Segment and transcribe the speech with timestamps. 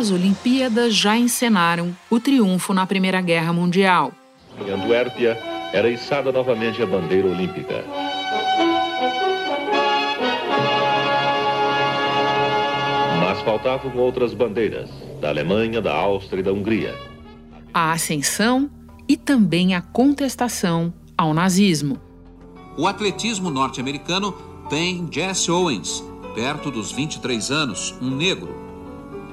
[0.00, 4.12] as Olimpíadas já encenaram o triunfo na Primeira Guerra Mundial.
[4.58, 5.38] Em Antuérpia,
[5.74, 7.84] era içada novamente a bandeira olímpica.
[13.20, 14.88] Mas faltavam outras bandeiras,
[15.20, 16.94] da Alemanha, da Áustria e da Hungria.
[17.74, 18.70] A ascensão
[19.06, 22.00] e também a contestação ao nazismo.
[22.78, 24.32] O atletismo norte-americano
[24.70, 26.02] tem Jesse Owens,
[26.34, 28.69] perto dos 23 anos, um negro.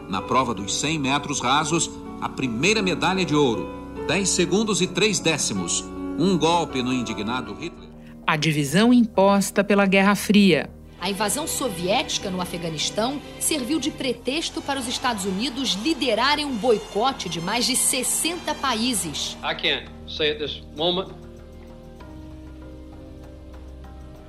[0.08, 1.90] Na prova dos 100 metros rasos,
[2.22, 3.70] a primeira medalha de ouro,
[4.08, 5.84] 10 segundos e 3 décimos,
[6.18, 7.90] um golpe no indignado Hitler.
[8.26, 10.70] A divisão imposta pela Guerra Fria.
[11.00, 17.30] A invasão soviética no Afeganistão serviu de pretexto para os Estados Unidos liderarem um boicote
[17.30, 19.38] de mais de 60 países.
[19.44, 21.12] I can't say at this moment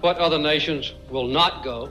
[0.02, 1.88] what other nations will not go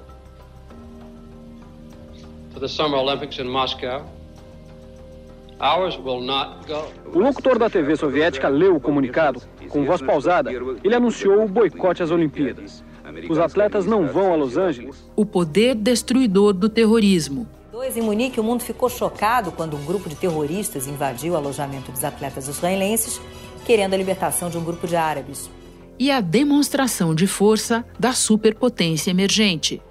[7.14, 9.42] O locutor da TV soviética leu o comunicado.
[9.70, 10.52] Com voz pausada,
[10.84, 12.84] ele anunciou o boicote às Olimpíadas.
[13.30, 15.10] Os atletas não vão a Los Angeles.
[15.16, 17.48] O poder destruidor do terrorismo.
[17.96, 22.04] Em Munique, o mundo ficou chocado quando um grupo de terroristas invadiu o alojamento dos
[22.04, 23.22] atletas israelenses,
[23.66, 25.50] querendo a libertação de um grupo de árabes.
[25.98, 29.82] E a demonstração de força da superpotência emergente.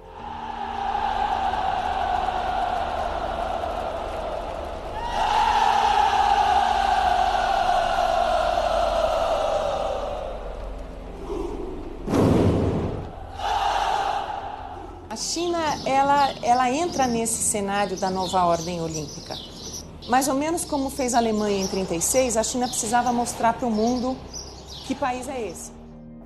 [15.87, 16.69] ela, ela
[17.57, 19.35] cenário da nova ordem olímpica.
[20.07, 23.71] Mais ou menos como fez a Alemanha em 36, a China precisava mostrar para o
[23.71, 24.15] mundo
[24.85, 25.71] que país é esse.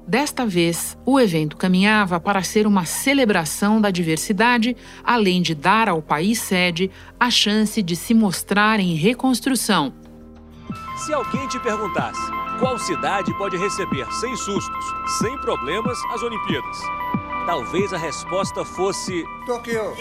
[0.05, 6.01] Desta vez, o evento caminhava para ser uma celebração da diversidade, além de dar ao
[6.01, 9.93] país sede a chance de se mostrar em reconstrução.
[10.97, 12.21] Se alguém te perguntasse
[12.59, 14.85] qual cidade pode receber sem sustos,
[15.19, 16.77] sem problemas, as Olimpíadas,
[17.45, 19.93] talvez a resposta fosse Tóquio.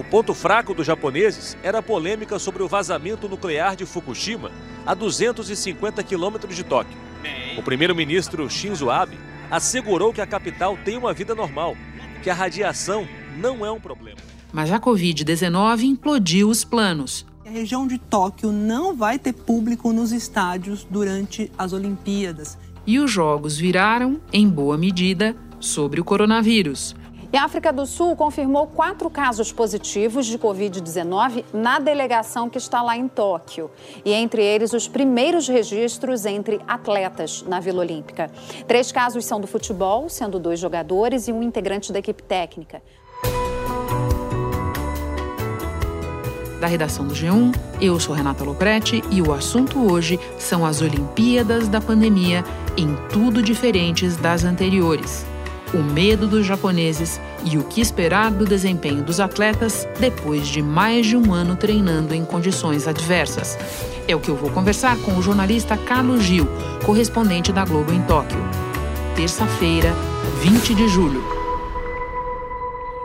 [0.00, 4.50] O ponto fraco dos japoneses era a polêmica sobre o vazamento nuclear de Fukushima,
[4.86, 6.96] a 250 quilômetros de Tóquio.
[7.58, 9.18] O primeiro-ministro Shinzo Abe
[9.50, 11.76] assegurou que a capital tem uma vida normal,
[12.22, 13.06] que a radiação
[13.36, 14.16] não é um problema.
[14.50, 17.26] Mas a Covid-19 implodiu os planos.
[17.44, 22.56] A região de Tóquio não vai ter público nos estádios durante as Olimpíadas
[22.86, 26.96] e os jogos viraram, em boa medida, sobre o coronavírus.
[27.32, 32.82] E a África do Sul confirmou quatro casos positivos de Covid-19 na delegação que está
[32.82, 33.70] lá em Tóquio.
[34.04, 38.28] E entre eles, os primeiros registros entre atletas na Vila Olímpica.
[38.66, 42.82] Três casos são do futebol, sendo dois jogadores e um integrante da equipe técnica.
[46.60, 47.54] da redação do G1.
[47.80, 52.44] Eu sou Renata Loprete e o assunto hoje são as Olimpíadas da pandemia
[52.76, 55.24] em tudo diferentes das anteriores.
[55.72, 61.06] O medo dos japoneses e o que esperar do desempenho dos atletas depois de mais
[61.06, 63.56] de um ano treinando em condições adversas.
[64.08, 66.48] É o que eu vou conversar com o jornalista Carlos Gil,
[66.84, 68.38] correspondente da Globo em Tóquio.
[69.14, 69.94] Terça-feira,
[70.42, 71.22] 20 de julho.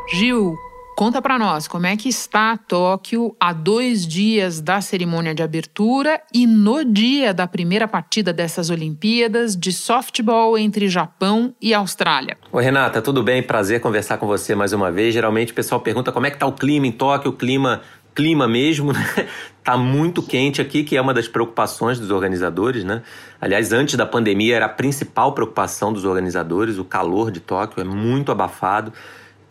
[0.08, 0.58] Gil,
[0.96, 6.22] Conta para nós como é que está Tóquio a dois dias da cerimônia de abertura
[6.34, 12.38] e no dia da primeira partida dessas Olimpíadas de softball entre Japão e Austrália.
[12.50, 13.44] Oi Renata, tudo bem?
[13.44, 15.14] Prazer conversar com você mais uma vez.
[15.14, 17.82] Geralmente o pessoal pergunta como é que está o clima em Tóquio, o clima
[18.16, 19.28] clima mesmo, né?
[19.62, 23.02] Tá muito quente aqui, que é uma das preocupações dos organizadores, né?
[23.42, 27.84] Aliás, antes da pandemia era a principal preocupação dos organizadores, o calor de Tóquio é
[27.84, 28.94] muito abafado.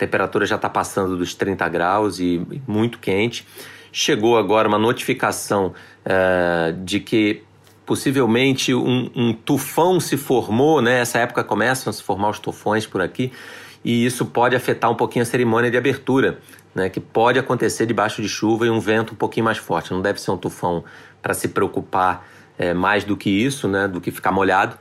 [0.04, 3.46] Temperatura já está passando dos 30 graus e muito quente.
[3.90, 5.72] Chegou agora uma notificação
[6.04, 7.42] uh, de que
[7.86, 11.00] possivelmente um, um, tufão se formou, né?
[11.00, 13.32] Essa época começam a se formar os tufões por aqui
[13.82, 16.38] e isso pode afetar um pouquinho a cerimônia de abertura,
[16.74, 16.90] né?
[16.90, 19.90] Que pode acontecer debaixo de chuva e um vento um pouquinho mais forte.
[19.90, 20.84] Não deve ser um tufão
[21.22, 22.26] para se preocupar
[22.58, 23.88] é, mais do que isso, né?
[23.88, 24.76] Do que ficar molhado.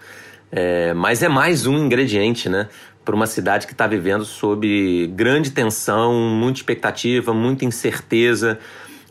[0.51, 2.67] É, mas é mais um ingrediente, né?
[3.03, 8.59] Para uma cidade que está vivendo sob grande tensão, muita expectativa, muita incerteza,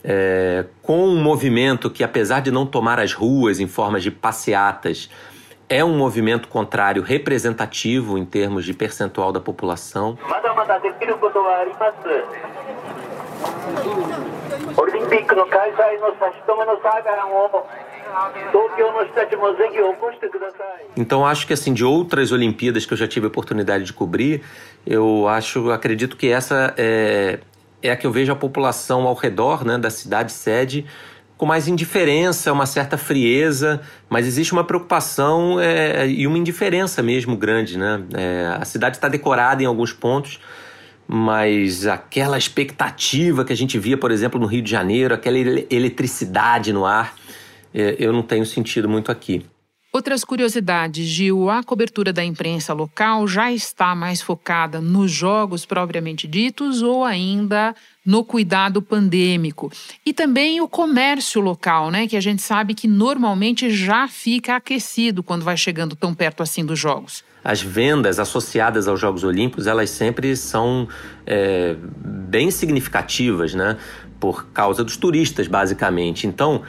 [0.03, 5.09] é, com um movimento que, apesar de não tomar as ruas em formas de passeatas,
[5.69, 10.17] é um movimento contrário representativo em termos de percentual da população.
[14.76, 17.66] オリンピックの開催の差し止めの裁判を
[20.96, 24.42] então acho que assim de outras Olimpíadas que eu já tive a oportunidade de cobrir,
[24.86, 27.38] eu acho, acredito que essa é,
[27.82, 30.86] é a que eu vejo a população ao redor né, da cidade sede
[31.36, 33.80] com mais indiferença, uma certa frieza,
[34.10, 37.78] mas existe uma preocupação é, e uma indiferença mesmo grande.
[37.78, 38.02] Né?
[38.14, 40.40] É, a cidade está decorada em alguns pontos,
[41.07, 46.71] mas aquela expectativa que a gente via, por exemplo, no Rio de Janeiro, aquela eletricidade
[46.71, 47.15] no ar,
[47.73, 49.45] é, eu não tenho sentido muito aqui.
[49.95, 56.27] Outras curiosidades, Gil, a cobertura da imprensa local já está mais focada nos jogos propriamente
[56.27, 59.71] ditos ou ainda no cuidado pandêmico?
[60.03, 65.21] E também o comércio local, né, que a gente sabe que normalmente já fica aquecido
[65.21, 67.23] quando vai chegando tão perto assim dos jogos.
[67.43, 70.87] As vendas associadas aos Jogos Olímpicos, elas sempre são
[71.25, 73.77] é, bem significativas, né,
[74.19, 76.25] por causa dos turistas, basicamente.
[76.25, 76.61] Então,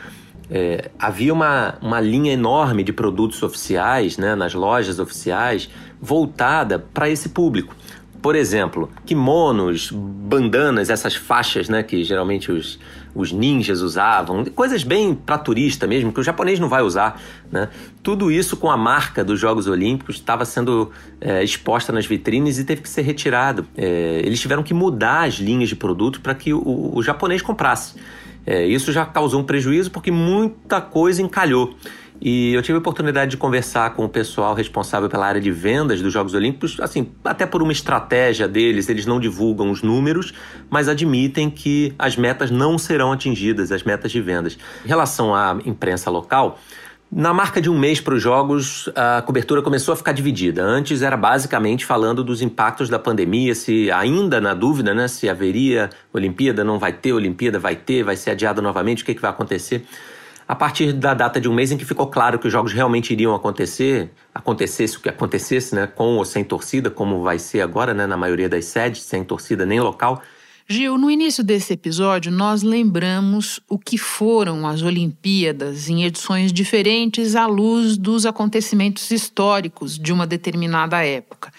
[0.51, 7.09] é, havia uma, uma linha enorme de produtos oficiais né, nas lojas oficiais voltada para
[7.09, 7.75] esse público.
[8.21, 12.79] Por exemplo, kimonos, bandanas, essas faixas né, que geralmente os,
[13.15, 17.21] os ninjas usavam, coisas bem para turista mesmo, que o japonês não vai usar.
[17.51, 17.69] Né?
[18.03, 20.91] Tudo isso com a marca dos Jogos Olímpicos estava sendo
[21.21, 23.67] é, exposta nas vitrines e teve que ser retirado.
[23.77, 27.95] É, eles tiveram que mudar as linhas de produto para que o, o japonês comprasse.
[28.47, 31.75] É, isso já causou um prejuízo porque muita coisa encalhou.
[32.21, 36.01] E eu tive a oportunidade de conversar com o pessoal responsável pela área de vendas
[36.01, 40.33] dos Jogos Olímpicos, assim, até por uma estratégia deles, eles não divulgam os números,
[40.71, 44.57] mas admitem que as metas não serão atingidas, as metas de vendas.
[44.85, 46.59] Em relação à imprensa local,
[47.13, 50.65] na marca de um mês para os jogos, a cobertura começou a ficar dividida.
[50.65, 55.91] Antes era basicamente falando dos impactos da pandemia, se ainda na dúvida, né, se haveria
[56.13, 59.31] Olimpíada, não vai ter Olimpíada, vai ter, vai ser adiado novamente, o que, que vai
[59.31, 59.85] acontecer.
[60.47, 63.13] A partir da data de um mês em que ficou claro que os jogos realmente
[63.13, 67.95] iriam acontecer, acontecesse o que acontecesse, né, com ou sem torcida, como vai ser agora,
[67.95, 70.23] né, na maioria das sedes, sem torcida nem local,
[70.67, 77.37] Gil, no início desse episódio, nós lembramos o que foram as Olimpíadas em edições diferentes
[77.37, 81.53] à luz dos acontecimentos históricos de uma determinada época.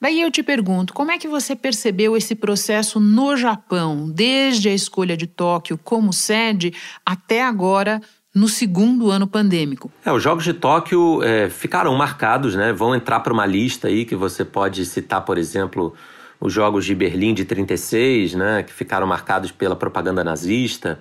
[0.00, 4.74] Daí eu te pergunto, como é que você percebeu esse processo no Japão, desde a
[4.74, 6.74] escolha de Tóquio como sede
[7.06, 8.02] até agora,
[8.34, 9.90] no segundo ano pandêmico?
[10.04, 12.72] É, os Jogos de Tóquio é, ficaram marcados, né?
[12.72, 15.94] Vão entrar para uma lista aí que você pode citar, por exemplo,
[16.40, 21.00] os Jogos de Berlim de 36, né, que ficaram marcados pela propaganda nazista,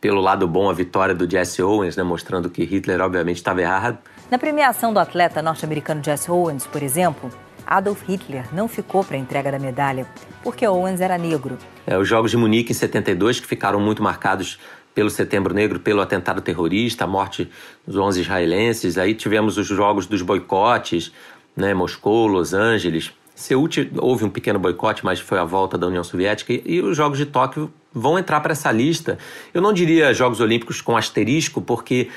[0.00, 3.98] pelo lado bom a vitória do Jesse Owens, né, mostrando que Hitler obviamente estava errado.
[4.30, 7.30] Na premiação do atleta norte-americano Jesse Owens, por exemplo,
[7.66, 10.06] Adolf Hitler não ficou para a entrega da medalha,
[10.42, 11.58] porque Owens era negro.
[11.84, 14.58] É, os Jogos de Munique em 72, que ficaram muito marcados
[14.96, 17.50] pelo Setembro Negro, pelo atentado terrorista, a morte
[17.86, 18.96] dos 11 israelenses.
[18.96, 21.12] Aí tivemos os Jogos dos boicotes,
[21.54, 23.12] né, Moscou, Los Angeles.
[23.34, 26.96] Seul houve um pequeno boicote, mas foi a volta da União Soviética e, e os
[26.96, 29.18] Jogos de Tóquio vão entrar para essa lista.
[29.52, 32.08] Eu não diria Jogos Olímpicos com asterisco, porque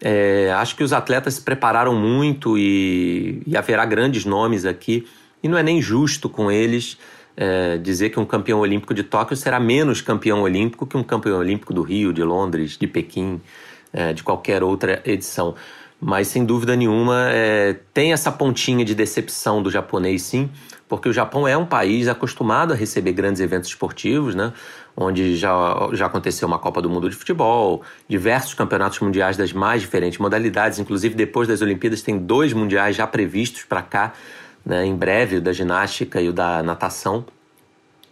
[0.00, 5.08] é, acho que os atletas se prepararam muito e, e, haverá grandes nomes aqui.
[5.42, 6.98] E não é nem justo com eles
[7.40, 11.38] é, dizer que um campeão olímpico de Tóquio será menos campeão olímpico que um campeão
[11.38, 13.40] olímpico do Rio, de Londres, de Pequim,
[13.92, 15.54] é, de qualquer outra edição.
[16.00, 20.50] Mas sem dúvida nenhuma é, tem essa pontinha de decepção do japonês, sim,
[20.88, 24.52] porque o Japão é um país acostumado a receber grandes eventos esportivos, né?
[24.96, 29.80] Onde já, já aconteceu uma Copa do Mundo de Futebol, diversos campeonatos mundiais das mais
[29.80, 34.12] diferentes modalidades, inclusive depois das Olimpíadas tem dois mundiais já previstos para cá,
[34.68, 34.84] né?
[34.84, 37.24] Em breve, o da ginástica e o da natação.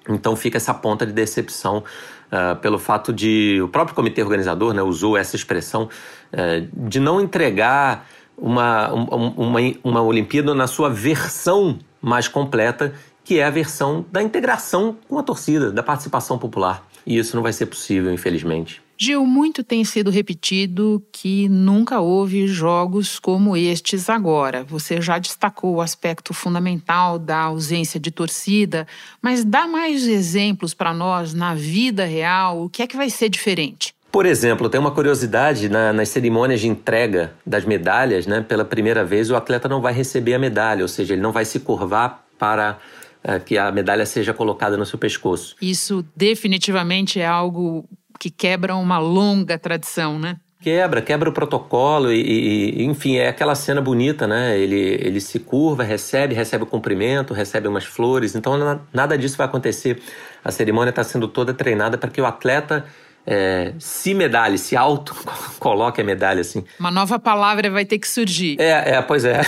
[0.08, 1.84] Então fica essa ponta de decepção
[2.32, 5.84] uh, pelo fato de o próprio comitê organizador né, usou essa expressão
[6.32, 8.08] uh, de não entregar
[8.38, 14.96] uma, uma, uma Olimpíada na sua versão mais completa, que é a versão da integração
[15.08, 16.86] com a torcida, da participação popular.
[17.06, 18.82] E isso não vai ser possível, infelizmente.
[18.98, 24.64] Gil, muito tem sido repetido que nunca houve jogos como estes agora.
[24.64, 28.86] Você já destacou o aspecto fundamental da ausência de torcida,
[29.20, 32.64] mas dá mais exemplos para nós na vida real.
[32.64, 33.94] O que é que vai ser diferente?
[34.10, 38.40] Por exemplo, tem uma curiosidade na, nas cerimônias de entrega das medalhas, né?
[38.40, 41.44] Pela primeira vez, o atleta não vai receber a medalha, ou seja, ele não vai
[41.44, 42.78] se curvar para
[43.22, 45.56] é, que a medalha seja colocada no seu pescoço.
[45.60, 47.86] Isso definitivamente é algo
[48.18, 50.36] que quebram uma longa tradição, né?
[50.60, 54.58] Quebra, quebra o protocolo e, e, enfim, é aquela cena bonita, né?
[54.58, 59.46] Ele, ele se curva, recebe, recebe o cumprimento, recebe umas flores, então nada disso vai
[59.46, 60.00] acontecer.
[60.44, 62.84] A cerimônia está sendo toda treinada para que o atleta
[63.26, 65.14] é, se medalhe, se auto
[65.58, 66.64] coloque a medalha assim.
[66.78, 68.56] Uma nova palavra vai ter que surgir.
[68.60, 69.42] É, é pois é.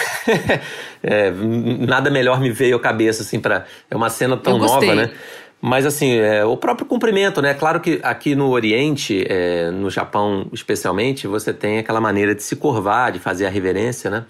[1.02, 5.10] é nada melhor me veio à cabeça assim para é uma cena tão nova, né?
[5.60, 7.52] Mas assim, é, o próprio cumprimento, né?
[7.52, 12.54] Claro que aqui no Oriente, é, no Japão especialmente, você tem aquela maneira de se
[12.54, 14.24] curvar, de fazer a reverência, né?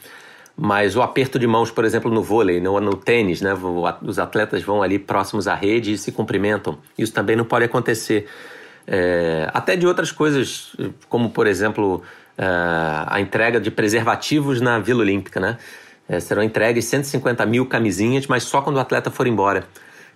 [0.56, 3.52] Mas o aperto de mãos, por exemplo, no vôlei, no, no tênis, né?
[4.02, 6.78] Os atletas vão ali próximos à rede e se cumprimentam.
[6.96, 8.26] Isso também não pode acontecer.
[8.86, 10.74] É, até de outras coisas,
[11.10, 12.02] como por exemplo
[12.38, 12.44] é,
[13.06, 15.58] a entrega de preservativos na Vila Olímpica, né?
[16.08, 19.66] É, serão entregues 150 mil camisinhas, mas só quando o atleta for embora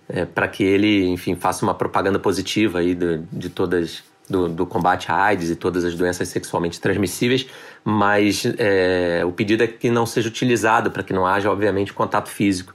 [0.09, 4.65] é, para que ele, enfim, faça uma propaganda positiva aí de, de todas do, do,
[4.65, 7.45] combate à AIDS e todas as doenças sexualmente transmissíveis,
[7.83, 12.29] mas é, o pedido é que não seja utilizado para que não haja, obviamente, contato
[12.29, 12.73] físico.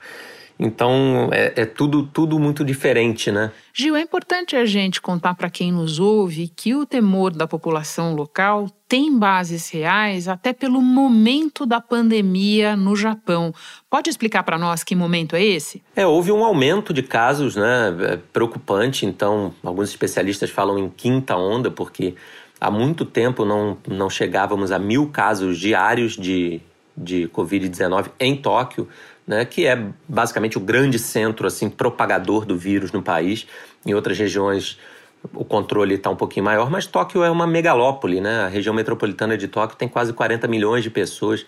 [0.58, 3.52] Então é, é, tudo, tudo muito diferente, né?
[3.72, 8.12] Gil, é importante a gente contar para quem nos ouve que o temor da população
[8.14, 13.54] local tem bases reais até pelo momento da pandemia no Japão.
[13.88, 15.80] Pode explicar para nós que momento é esse?
[15.94, 17.94] É, houve um aumento de casos, né?
[18.12, 19.06] É preocupante.
[19.06, 22.16] Então, alguns especialistas falam em quinta onda, porque
[22.60, 26.60] há muito tempo não, não chegávamos a mil casos diários de,
[26.96, 28.88] de Covid-19 em Tóquio
[29.28, 33.46] né, que é basicamente o grande centro assim propagador do vírus no país.
[33.84, 34.78] Em outras regiões
[35.34, 38.42] o controle está um pouquinho maior, mas Tóquio é uma megalópole, né?
[38.42, 41.44] A região metropolitana de Tóquio tem quase 40 milhões de pessoas.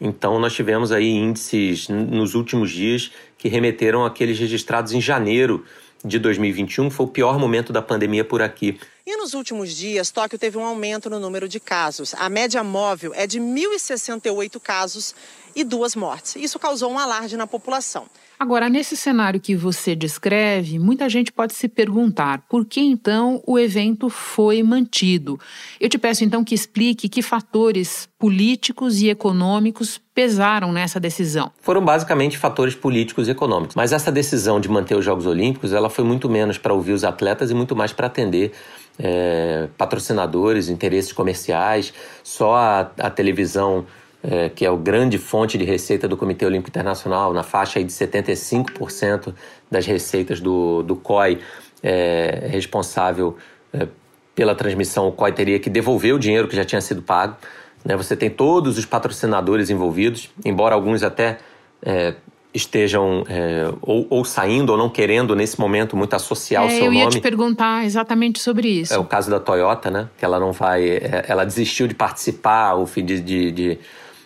[0.00, 5.64] Então nós tivemos aí índices nos últimos dias que remeteram àqueles registrados em janeiro
[6.04, 8.78] de 2021, foi o pior momento da pandemia por aqui.
[9.06, 12.14] E nos últimos dias, Tóquio teve um aumento no número de casos.
[12.14, 15.14] A média móvel é de 1.068 casos
[15.54, 16.36] e duas mortes.
[16.36, 18.06] Isso causou um alarde na população.
[18.38, 23.58] Agora, nesse cenário que você descreve, muita gente pode se perguntar por que então o
[23.58, 25.38] evento foi mantido.
[25.78, 31.52] Eu te peço então que explique que fatores políticos e econômicos pesaram nessa decisão.
[31.60, 35.90] Foram basicamente fatores políticos e econômicos, mas essa decisão de manter os Jogos Olímpicos, ela
[35.90, 38.52] foi muito menos para ouvir os atletas e muito mais para atender
[38.98, 41.92] é, patrocinadores, interesses comerciais.
[42.22, 43.86] Só a, a televisão
[44.22, 47.92] é, que é o grande fonte de receita do Comitê Olímpico Internacional, na faixa de
[47.92, 49.34] 75%
[49.70, 51.40] das receitas do, do COI,
[51.82, 53.36] é, responsável
[53.72, 53.86] é,
[54.34, 57.36] pela transmissão, o COI teria que devolver o dinheiro que já tinha sido pago.
[57.84, 57.96] Né?
[57.96, 61.38] Você tem todos os patrocinadores envolvidos, embora alguns até
[61.82, 62.14] é,
[62.54, 66.84] estejam é, ou, ou, saindo ou não querendo nesse momento muito associar é, o seu
[66.84, 66.98] nome.
[66.98, 68.94] Eu ia te perguntar exatamente sobre isso.
[68.94, 70.08] É o caso da Toyota, né?
[70.16, 73.78] Que ela não vai, é, ela desistiu de participar, ou de, de, de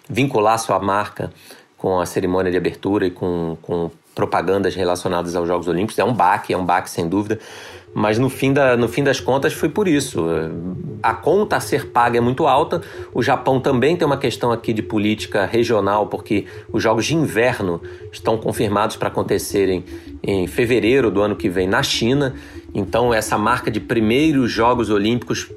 [0.08, 1.32] vincular sua marca
[1.78, 5.98] com a cerimônia de abertura e com, com propagandas relacionadas aos Jogos Olímpicos.
[5.98, 7.38] É um baque, é um baque sem dúvida,
[7.94, 10.24] mas no fim, da, no fim das contas foi por isso.
[11.02, 12.80] A conta a ser paga é muito alta.
[13.12, 17.80] O Japão também tem uma questão aqui de política regional, porque os Jogos de Inverno
[18.12, 19.84] estão confirmados para acontecerem
[20.22, 22.34] em fevereiro do ano que vem na China.
[22.74, 25.50] Então, essa marca de primeiros Jogos Olímpicos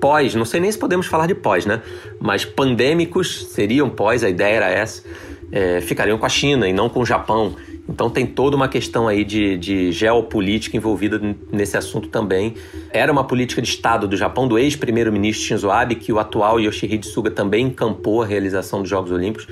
[0.00, 1.82] pós, não sei nem se podemos falar de pós, né?
[2.18, 5.04] Mas pandêmicos seriam pós, a ideia era essa,
[5.52, 7.54] é, ficariam com a China e não com o Japão.
[7.90, 11.20] Então tem toda uma questão aí de, de, geopolítica envolvida
[11.50, 12.54] nesse assunto também.
[12.92, 17.06] Era uma política de Estado do Japão, do ex-primeiro-ministro Shinzo Abe, que o atual Yoshihide
[17.06, 19.48] Suga também encampou a realização dos Jogos Olímpicos.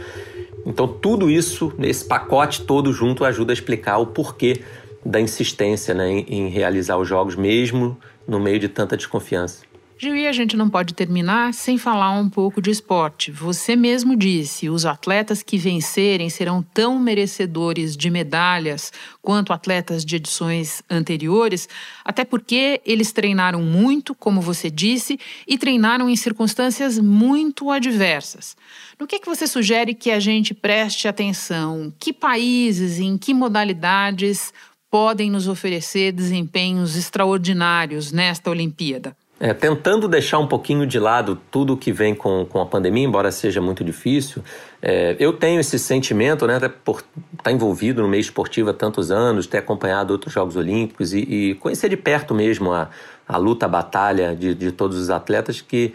[0.65, 4.61] Então tudo isso, esse pacote todo junto, ajuda a explicar o porquê
[5.05, 9.68] da insistência né, em, em realizar os Jogos, mesmo no meio de tanta desconfiança.
[10.01, 13.33] Gil, e a gente não pode terminar sem falar um pouco de esporte.
[13.33, 20.15] Você mesmo disse, os atletas que vencerem serão tão merecedores de medalhas quanto atletas de
[20.15, 21.69] edições anteriores,
[22.05, 28.57] até porque eles treinaram muito, como você disse, e treinaram em circunstâncias muito adversas.
[29.01, 31.93] No que, é que você sugere que a gente preste atenção?
[31.99, 34.55] Que países, em que modalidades
[34.89, 39.17] podem nos oferecer desempenhos extraordinários nesta Olimpíada?
[39.41, 43.31] É, tentando deixar um pouquinho de lado tudo que vem com, com a pandemia, embora
[43.31, 44.43] seja muito difícil,
[44.83, 48.75] é, eu tenho esse sentimento, né, até por estar tá envolvido no meio esportivo há
[48.75, 52.91] tantos anos, ter acompanhado outros Jogos Olímpicos e, e conhecer de perto mesmo a,
[53.29, 55.95] a luta, a batalha de, de todos os atletas, que,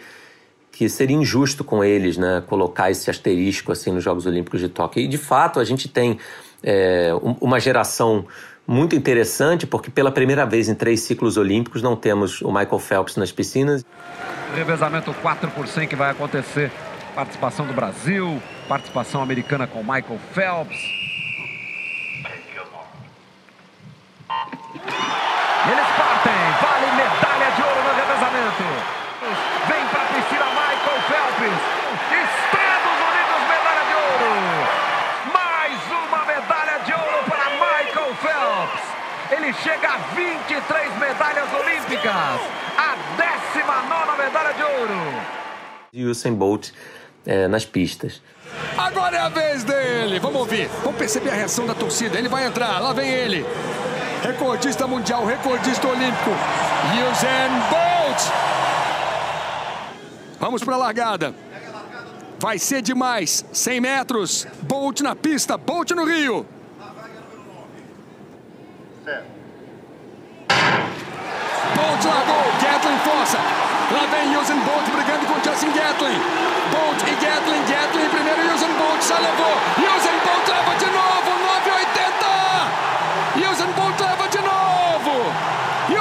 [0.72, 5.02] que seria injusto com eles né, colocar esse asterisco assim nos Jogos Olímpicos de Tóquio.
[5.02, 6.18] E de fato a gente tem
[6.62, 7.10] é,
[7.42, 8.24] uma geração
[8.66, 13.16] muito interessante, porque pela primeira vez em três ciclos olímpicos não temos o Michael Phelps
[13.16, 13.84] nas piscinas.
[14.54, 16.70] Revezamento 4 por 100 que vai acontecer.
[17.14, 20.78] Participação do Brasil, participação americana com Michael Phelps.
[25.66, 28.64] Eles partem, vale medalha de ouro no revezamento.
[29.68, 31.74] Vem para a piscina Michael Phelps.
[39.64, 42.12] Chega a 23 medalhas olímpicas,
[42.76, 45.22] a 19 medalha de ouro.
[45.90, 46.70] E Usain Bolt
[47.24, 48.20] é, nas pistas.
[48.76, 50.20] Agora é a vez dele.
[50.20, 50.68] Vamos ouvir.
[50.82, 52.18] Vamos perceber a reação da torcida.
[52.18, 52.78] Ele vai entrar.
[52.78, 53.44] Lá vem ele.
[54.22, 56.30] Recordista mundial, recordista olímpico.
[57.10, 58.20] Usain Bolt.
[60.38, 61.34] Vamos para a largada.
[62.38, 63.46] Vai ser demais.
[63.50, 64.46] 100 metros.
[64.60, 65.56] Bolt na pista.
[65.56, 66.46] Bolt no Rio.
[71.84, 72.44] Bolt largou.
[72.62, 73.38] Gatlin força.
[73.92, 76.18] Lá vem Usain Bolt brigando com Justin Gatlin.
[76.72, 77.62] Bolt e Gatlin.
[77.68, 78.54] Gatlin primeiro.
[78.54, 79.54] Usain Bolt já levou.
[79.76, 81.30] Usain Bolt leva de novo.
[83.36, 83.52] 9,80.
[83.52, 85.32] Usain Bolt leva de novo.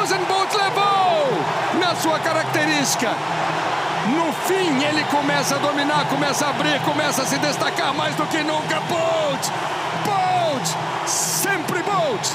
[0.01, 1.43] Usain Bolt levou.
[1.81, 3.09] Na sua característica.
[4.15, 8.25] No fim, ele começa a dominar, começa a abrir, começa a se destacar mais do
[8.27, 8.79] que nunca.
[8.87, 9.49] Bolt!
[10.05, 10.67] Bolt!
[11.05, 12.27] Sempre Bolt!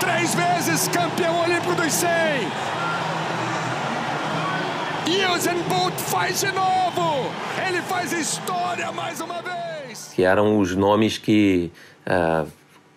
[0.00, 2.08] Três vezes campeão olímpico dos 100.
[5.10, 7.30] Usain Bolt faz de novo!
[7.66, 10.12] Ele faz história mais uma vez!
[10.14, 11.72] Que eram os nomes que
[12.06, 12.48] uh,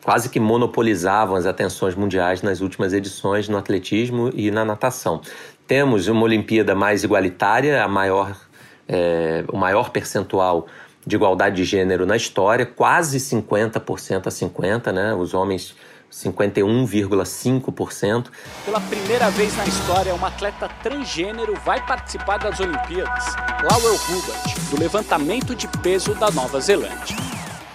[0.04, 5.22] quase que monopolizavam as atenções mundiais nas últimas edições no atletismo e na natação.
[5.66, 8.40] Temos uma Olimpíada mais igualitária, a maior,
[8.88, 10.68] é, o maior percentual
[11.06, 15.14] de igualdade de gênero na história, quase 50% a 50%, né?
[15.16, 15.76] Os homens
[16.14, 18.28] 51,5%.
[18.66, 23.26] Pela primeira vez na história, uma atleta transgênero vai participar das Olimpíadas.
[23.64, 27.18] Laurel Hubert, do levantamento de peso da Nova Zelândia.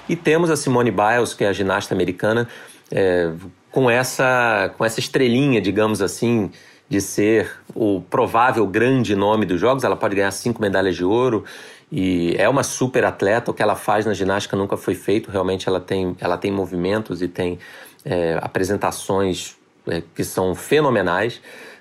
[0.08, 2.48] E temos a Simone Biles, que é a ginasta americana,
[2.90, 3.32] é,
[3.72, 6.52] com, essa, com essa estrelinha, digamos assim,
[6.88, 9.82] de ser o provável grande nome dos Jogos.
[9.82, 11.44] Ela pode ganhar cinco medalhas de ouro
[11.90, 13.50] e é uma super atleta.
[13.50, 15.28] O que ela faz na ginástica nunca foi feito.
[15.30, 17.58] Realmente ela tem, ela tem movimentos e tem
[18.04, 19.56] é, apresentações
[19.86, 21.40] é, que são fenomenais.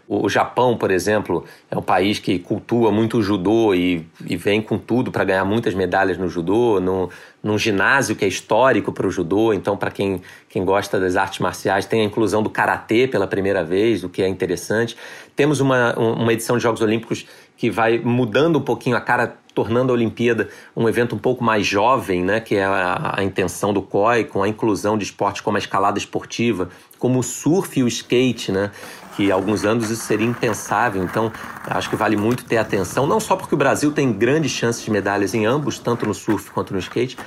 [0.10, 4.62] O Japão, por exemplo, é um país que cultua muito o judô e, e vem
[4.62, 7.10] com tudo para ganhar muitas medalhas no judô, no,
[7.44, 9.52] num ginásio que é histórico para o judô.
[9.52, 13.66] Então, para quem, quem gosta das artes marciais, tem a inclusão do karatê pela primeira
[13.66, 14.96] vez, o que é interessante.
[15.36, 17.26] Temos uma, uma edição de Jogos Olímpicos
[17.58, 21.66] que vai mudando um pouquinho a cara, tornando a Olimpíada um evento um pouco mais
[21.66, 25.58] jovem, né, que é a, a intenção do COI, com a inclusão de esportes como
[25.58, 28.72] a escalada esportiva, como o surf e o skate, né,
[29.16, 31.04] que há alguns anos isso seria impensável.
[31.04, 31.32] Então,
[31.66, 34.92] acho que vale muito ter atenção, não só porque o Brasil tem grandes chances de
[34.92, 37.18] medalhas em ambos, tanto no surf quanto no skate.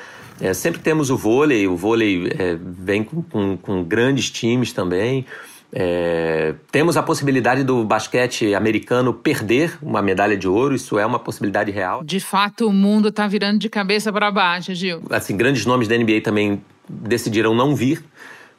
[0.41, 5.27] É, sempre temos o vôlei, o vôlei é, vem com, com, com, grandes times também.
[5.73, 11.19] É, temos a possibilidade do basquete americano perder uma medalha de ouro, isso é uma
[11.19, 12.03] possibilidade real.
[12.03, 15.01] De fato, o mundo está virando de cabeça para baixo, Gil.
[15.11, 18.03] Assim, grandes nomes da NBA também decidiram não vir,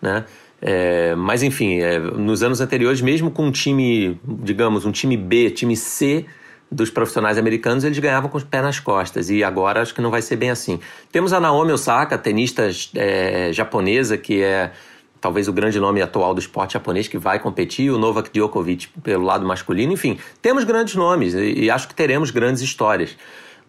[0.01, 0.23] né?
[0.61, 5.49] É, mas enfim, é, nos anos anteriores, mesmo com um time, digamos, um time B,
[5.49, 6.25] time C
[6.71, 9.29] dos profissionais americanos, eles ganhavam com os pés nas costas.
[9.29, 10.79] E agora acho que não vai ser bem assim.
[11.11, 14.71] Temos a Naomi Osaka, tenista é, japonesa, que é
[15.21, 19.23] talvez o grande nome atual do esporte japonês, que vai competir, o Novak Djokovic pelo
[19.23, 19.93] lado masculino.
[19.93, 23.15] Enfim, temos grandes nomes e, e acho que teremos grandes histórias.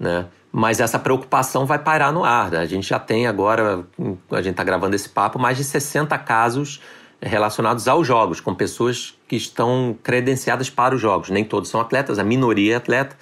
[0.00, 0.24] Né?
[0.50, 2.50] Mas essa preocupação vai parar no ar.
[2.50, 2.58] Né?
[2.58, 3.84] A gente já tem agora,
[4.30, 6.80] a gente está gravando esse papo, mais de 60 casos
[7.20, 11.30] relacionados aos jogos, com pessoas que estão credenciadas para os jogos.
[11.30, 13.16] Nem todos são atletas, a minoria é atleta,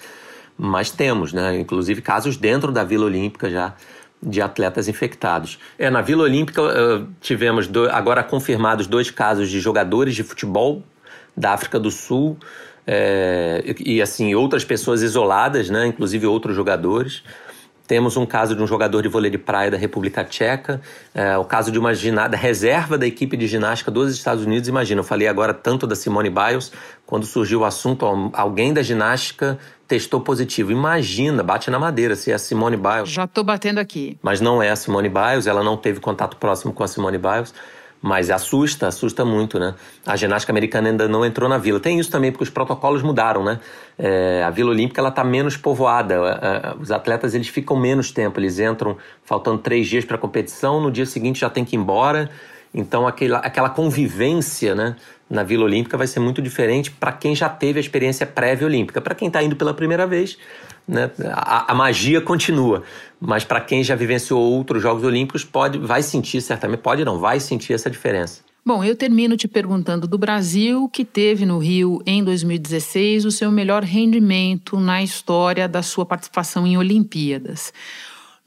[0.57, 1.59] mas temos, né?
[1.59, 3.75] Inclusive casos dentro da Vila Olímpica já
[4.21, 5.57] de atletas infectados.
[5.79, 10.83] É, na Vila Olímpica uh, tivemos do, agora confirmados dois casos de jogadores de futebol
[11.35, 12.37] da África do Sul
[12.85, 17.23] é, e assim outras pessoas isoladas, né, inclusive outros jogadores.
[17.87, 20.79] Temos um caso de um jogador de vôlei de praia da República Tcheca,
[21.13, 24.69] é, o caso de uma ginada, reserva da equipe de ginástica dos Estados Unidos.
[24.69, 26.71] Imagina, eu falei agora tanto da Simone Biles,
[27.05, 29.59] quando surgiu o assunto, alguém da ginástica
[29.91, 30.71] testou positivo.
[30.71, 33.09] Imagina, bate na madeira se é a Simone Biles.
[33.09, 34.17] Já estou batendo aqui.
[34.21, 37.53] Mas não é a Simone Biles, ela não teve contato próximo com a Simone Biles.
[38.01, 39.75] Mas assusta, assusta muito, né?
[40.07, 41.77] A ginástica americana ainda não entrou na vila.
[41.79, 43.59] Tem isso também, porque os protocolos mudaram, né?
[43.99, 46.15] É, a Vila Olímpica ela está menos povoada.
[46.15, 48.39] É, é, os atletas eles ficam menos tempo.
[48.39, 51.79] Eles entram faltando três dias para a competição, no dia seguinte já tem que ir
[51.79, 52.31] embora.
[52.73, 54.95] Então aquela, aquela convivência, né?
[55.31, 58.99] Na Vila Olímpica vai ser muito diferente para quem já teve a experiência prévia olímpica.
[58.99, 60.37] Para quem está indo pela primeira vez,
[60.85, 61.09] né?
[61.31, 62.83] A, a, magia continua,
[63.17, 67.39] mas para quem já vivenciou outros Jogos Olímpicos pode, vai sentir certamente, pode não, vai
[67.39, 68.41] sentir essa diferença.
[68.63, 73.49] Bom, eu termino te perguntando do Brasil, que teve no Rio em 2016 o seu
[73.49, 77.73] melhor rendimento na história da sua participação em Olimpíadas.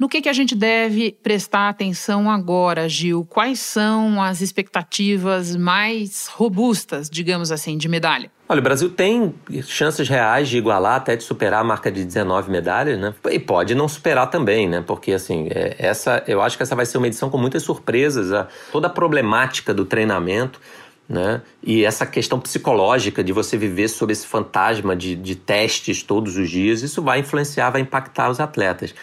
[0.05, 3.25] No que, que a gente deve prestar atenção agora, Gil?
[3.25, 8.31] Quais são as expectativas mais robustas, digamos assim, de medalha?
[8.47, 12.51] Olha, o Brasil tem chances reais de igualar, até de superar a marca de 19
[12.51, 13.15] medalhas, né?
[13.31, 14.85] E pode não superar também, né?
[14.87, 18.31] Porque, assim, é, essa, eu acho que essa vai ser uma edição com muitas surpresas.
[18.31, 20.61] A, toda a problemática do treinamento,
[21.09, 21.41] né?
[21.63, 26.51] E essa questão psicológica de você viver sob esse fantasma de, de testes todos os
[26.51, 28.95] dias, isso vai influenciar, vai impactar os atletas.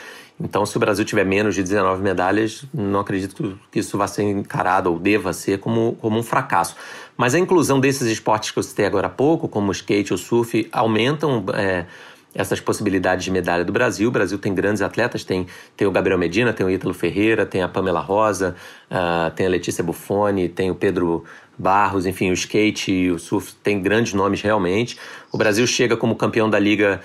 [0.44, 4.24] Então, se o Brasil tiver menos de 19 medalhas, não acredito que isso vá ser
[4.24, 6.76] encarado ou deva ser como, como um fracasso.
[7.16, 10.18] Mas a inclusão desses esportes que eu citei agora há pouco, como o skate ou
[10.18, 11.86] surf, aumentam é,
[12.34, 14.10] essas possibilidades de medalha do Brasil.
[14.10, 17.62] O Brasil tem grandes atletas, tem, tem o Gabriel Medina, tem o Ítalo Ferreira, tem
[17.62, 18.56] a Pamela Rosa,
[18.90, 21.26] uh, tem a Letícia Buffoni, tem o Pedro
[21.58, 24.98] Barros, enfim, o skate e o surf tem grandes nomes realmente.
[25.32, 27.02] O Brasil chega como campeão da Liga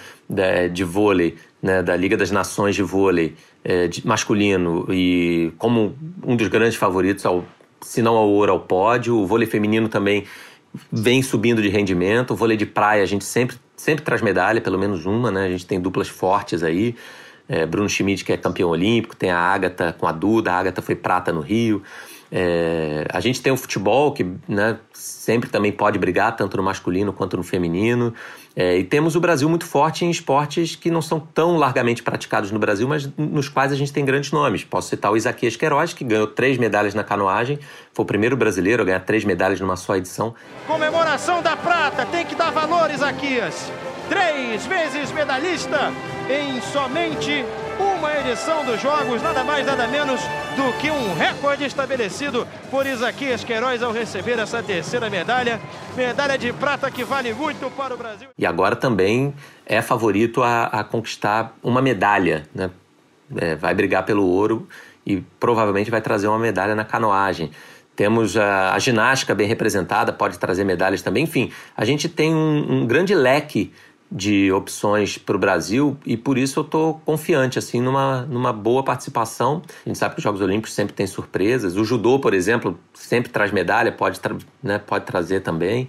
[0.73, 6.37] de Vôlei né, da Liga das Nações de Vôlei é, de, masculino e como um
[6.37, 7.45] dos grandes favoritos, ao,
[7.81, 9.17] se não ao ouro, ao pódio.
[9.17, 10.25] O vôlei feminino também
[10.93, 12.33] vem subindo de rendimento.
[12.33, 15.47] O vôlei de praia a gente sempre, sempre traz medalha, pelo menos uma, né?
[15.47, 16.95] A gente tem duplas fortes aí.
[17.49, 20.83] É, Bruno Schmidt, que é campeão olímpico, tem a Ágata com a Duda, a Ágata
[20.83, 21.83] foi prata no Rio.
[22.31, 27.13] É, a gente tem o futebol, que né, sempre também pode brigar, tanto no masculino
[27.13, 28.13] quanto no feminino.
[28.55, 32.51] É, e temos o Brasil muito forte em esportes que não são tão largamente praticados
[32.51, 34.65] no Brasil, mas nos quais a gente tem grandes nomes.
[34.65, 37.59] Posso citar o Isaquias Queiroz, que ganhou três medalhas na canoagem,
[37.93, 40.35] foi o primeiro brasileiro a ganhar três medalhas numa só edição.
[40.67, 43.71] Comemoração da prata, tem que dar valor, Isaquias.
[44.09, 45.93] Três vezes medalhista
[46.31, 47.45] em somente
[47.79, 50.21] uma edição dos Jogos, nada mais, nada menos
[50.57, 55.61] do que um recorde estabelecido por Isaquias Queiroz ao receber essa terceira medalha.
[55.97, 58.29] Medalha de prata que vale muito para o Brasil.
[58.39, 59.35] E agora também
[59.65, 62.71] é favorito a, a conquistar uma medalha, né?
[63.37, 64.69] É, vai brigar pelo ouro
[65.05, 67.51] e provavelmente vai trazer uma medalha na canoagem.
[67.97, 71.25] Temos a, a ginástica bem representada, pode trazer medalhas também.
[71.25, 73.73] Enfim, a gente tem um, um grande leque
[74.11, 78.83] de opções para o Brasil e por isso eu estou confiante assim numa, numa boa
[78.83, 79.63] participação.
[79.85, 81.77] A gente sabe que os Jogos Olímpicos sempre tem surpresas.
[81.77, 85.89] O judô, por exemplo, sempre traz medalha, pode, tra né, pode trazer também.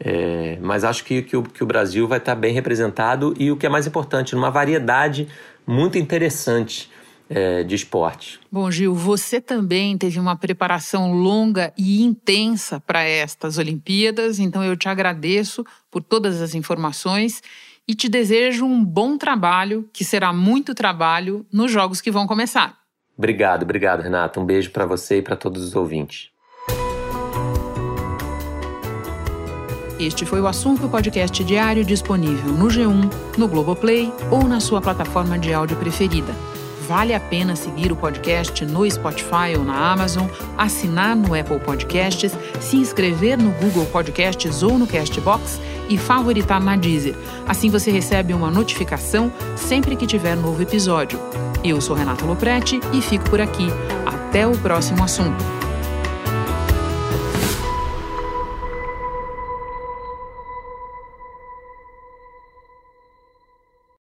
[0.00, 3.56] É, mas acho que, que, o, que o Brasil vai estar bem representado e o
[3.56, 5.26] que é mais importante, numa variedade
[5.66, 6.88] muito interessante
[7.28, 8.40] é, de esporte.
[8.50, 14.76] Bom, Gil, você também teve uma preparação longa e intensa para estas Olimpíadas, então eu
[14.76, 17.42] te agradeço por todas as informações
[17.86, 22.76] e te desejo um bom trabalho, que será muito trabalho, nos jogos que vão começar.
[23.16, 24.38] Obrigado, obrigado, Renata.
[24.38, 26.30] Um beijo para você e para todos os ouvintes.
[29.98, 35.36] Este foi o assunto podcast diário disponível no G1, no Globoplay ou na sua plataforma
[35.36, 36.32] de áudio preferida
[36.88, 42.32] vale a pena seguir o podcast no Spotify ou na Amazon, assinar no Apple Podcasts,
[42.60, 47.14] se inscrever no Google Podcasts ou no Castbox e favoritar na Deezer.
[47.46, 51.20] Assim você recebe uma notificação sempre que tiver novo episódio.
[51.62, 53.68] Eu sou Renata Loprete e fico por aqui.
[54.06, 55.67] Até o próximo assunto.